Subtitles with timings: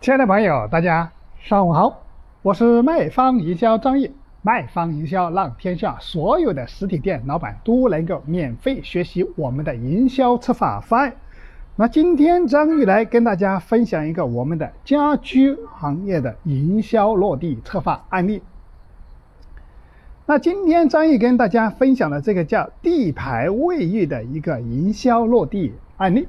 [0.00, 1.10] 亲爱的朋友，大家
[1.40, 2.04] 上午好，
[2.42, 4.12] 我是卖方营销张毅。
[4.42, 11.16] 卖方营销让天下所有的实体店老板都能够免费学习我们的营销策划方案。
[11.74, 18.40] 那今天张毅来跟大家分享一个我们的家居行业的营销落地策划案例。
[20.26, 26.28] 那今天张毅跟大家分享的这个叫地牌卫浴的一个营销落地案例。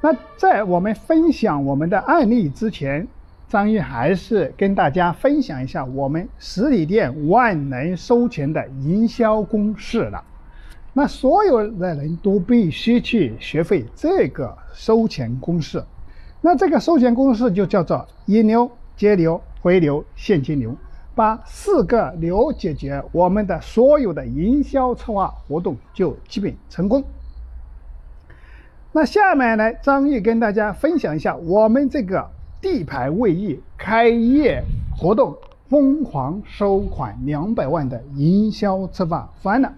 [0.00, 3.06] 那在我们分享我们的案例之前，
[3.48, 10.22] 张玉还是跟大家分享一下我们实体店万能收钱的营销公式了。
[10.92, 15.82] 那所有的人都必须去学会这个收钱公式。
[16.40, 20.76] 那这个收钱公式就叫做引流、节流、回流、现金流，
[21.14, 27.02] 把四个流解决，我们的所有的营销策划活动就基本成功。
[28.98, 32.28] 那下面呢，张毅跟大家分享一下我们这个
[32.60, 34.60] 地牌卫浴开业
[34.96, 35.36] 活动
[35.68, 39.72] 疯狂收款两百万的营销策划方案。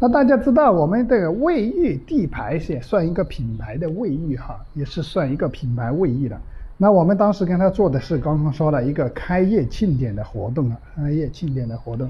[0.00, 6.38] 那大家知道，我们这个卫浴地牌也算一个品牌的卫浴哈，也是算一个品牌卫浴的。
[6.76, 12.08] 那我们当时跟他做的是刚刚说了一个开业庆典的活动啊，开业庆典的活动。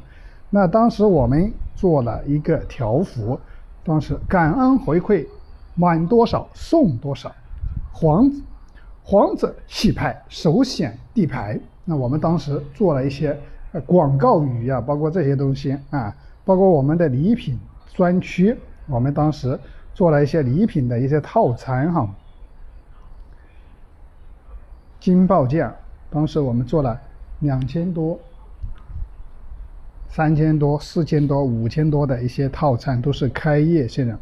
[0.51, 3.41] 那当时我们做了一个条幅，
[3.83, 5.27] 当时感恩回馈
[5.75, 7.35] 满多少送多少，
[7.91, 8.31] 皇
[9.03, 11.59] 皇者气派首选地牌。
[11.87, 13.35] 那我们当时做了一些
[13.87, 17.59] 广告语啊，包括这些东西啊，包括我们的礼品。
[17.95, 19.59] 专区，我们当时
[19.95, 22.09] 做了一些礼品的一些套餐哈，
[25.01, 25.75] 金爆价，
[26.11, 27.01] 当时我们做了
[27.41, 28.19] 两千多、
[30.09, 34.17] 三千多、四千多、五千多的一些套餐，都是开业线的。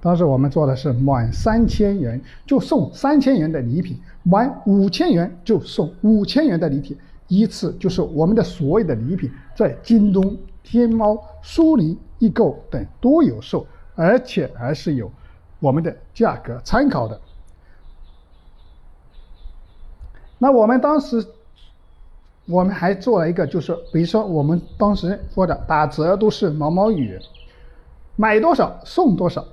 [0.00, 6.96] 当时我们做的是满三千元就送三千元的礼品，满五千元就送五千元的礼品，
[7.28, 10.36] 依次就是我们的所有的礼品在京东。
[10.66, 15.08] 天猫、苏宁易购等都有售，而且还是有
[15.60, 17.20] 我们的价格参考的。
[20.38, 21.24] 那我们当时，
[22.46, 27.16] 我们还做了一个，就是比如说我们当时说的打折都是毛毛雨，
[28.16, 29.44] 买多少送多少，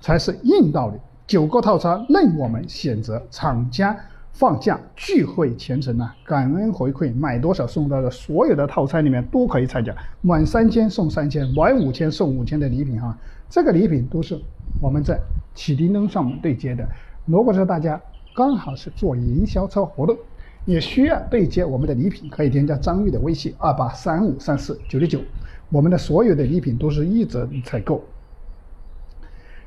[0.00, 0.98] 才是硬道理。
[1.26, 3.98] 九个套餐任我们选择，厂家。
[4.34, 13.16] 放假聚会前程呢，感恩回馈买多少送多少，所有的套餐里面都可以参加，满三千送三千，满五千送五千的礼品哈。
[13.48, 14.36] 这个礼品都是
[14.82, 15.20] 我们在
[15.54, 16.84] 启迪灯上面对接的。
[17.26, 18.00] 如果说大家
[18.34, 20.16] 刚好是做营销车活动，
[20.64, 25.20] 也需要对接我们的礼品，可以添加张玉的微信二八三五三四九六九，
[25.70, 28.02] 我们的所有的礼品都是一折采购。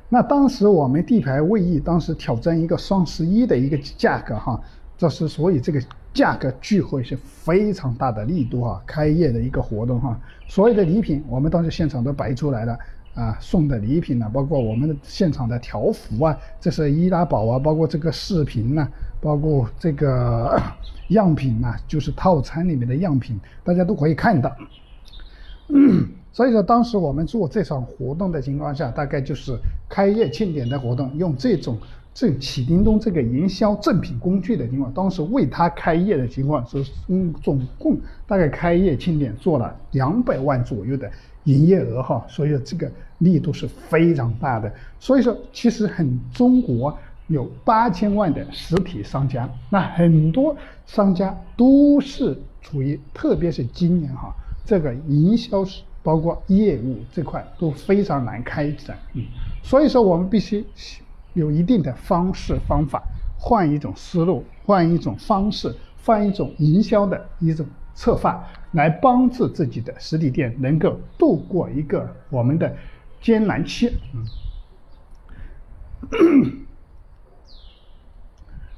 [0.08, 4.58] 那当时我们地牌卫浴当时挑战一个双十一的一个价格哈，
[4.96, 5.80] 这是所以这个
[6.14, 12.78] 价格聚会是非常大的力度哈，开业的一个活动哈，所有的礼品我们当时现场都摆出来了
[13.14, 18.88] 啊，送的礼品呢，包括我们的现场的条幅啊，这是易拉宝啊，包括这个视频呐，
[19.20, 20.58] 包括这个
[21.08, 24.50] 样品呐，就是套餐里面的样品，大家都可以看到。
[26.30, 29.58] 所以说，当时我们做这场活动的情况下，大概就是
[29.88, 31.76] 开业庆典的活动，用这种
[32.14, 37.96] 这启叮咚这个营销赠品工具的情况，当时为他开业的情况是，嗯，总共
[38.26, 41.10] 大概开业庆典做了两百万左右的
[41.44, 44.70] 营业额哈，所以这个力度是非常大的。
[45.00, 46.96] 所以说，其实很中国
[47.26, 50.54] 有八千万的实体商家，那很多
[50.86, 54.32] 商家都是处于，特别是今年哈，
[54.64, 55.82] 这个营销是。
[56.08, 59.22] 包括业务这块都非常难开展，嗯，
[59.62, 60.64] 所以说我们必须
[61.34, 63.02] 有一定的方式方法，
[63.38, 65.70] 换一种思路，换一种方式，
[66.02, 72.74] 换一种营销的一种策划，来帮助自己的实体店能够度过一个我们的
[73.20, 74.24] 艰难期，嗯。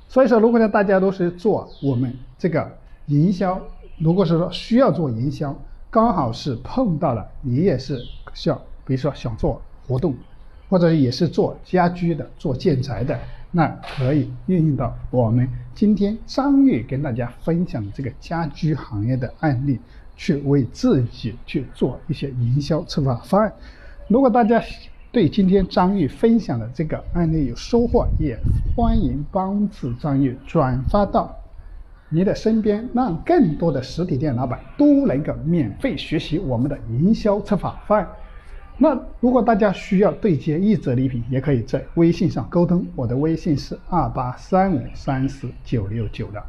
[0.09, 3.61] 所以说，如果呢大家都是做我们这个营销，
[4.01, 5.57] 如果是说需要做营销。
[5.91, 8.01] 刚好是碰到了，你也是
[8.33, 8.57] 像，
[8.87, 10.15] 比如说想做活动，
[10.69, 13.19] 或者也是做家居的、做建材的，
[13.51, 19.81] 那可以运用到我们今天张玉跟大家分享的这个家居行业的案例，
[20.17, 23.53] 去为自己去做一些营销策划方案。
[24.07, 24.63] 如果大家
[25.11, 28.39] 对今天张玉分享的这个案例有收获，也
[28.77, 31.37] 欢迎帮助张玉转发到
[32.13, 38.09] 你的身边，让更多的实体店老板都能够免费学习我们的营销策划方案。
[38.77, 46.43] 那如果大家需要对接一折礼品，也可以在微信上沟通，我的微信是二八三五三四九六九的。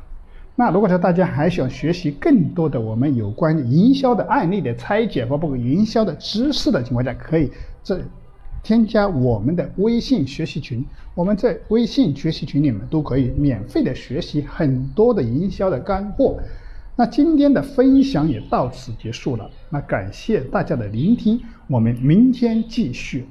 [0.55, 7.51] 那如果说大家还想学习更多的我们有关营销的案例的拆解，包括营销的知识的情况下，可以
[7.83, 8.01] 这。
[8.63, 10.85] 添加我们的微信学习群，
[11.15, 16.39] 我们在微信学习群里面都可以免费的学习很多的营销的干货。
[16.95, 23.25] 那今天的分享也到此结束了，那感谢大家的聆听，我们明天继续。